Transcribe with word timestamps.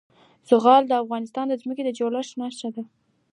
زغال 0.49 0.83
د 0.87 0.91
افغانستان 1.03 1.45
د 1.49 1.53
ځمکې 1.61 1.83
د 1.85 1.89
جوړښت 1.97 2.33
نښه 2.39 2.69
ده. 2.75 2.83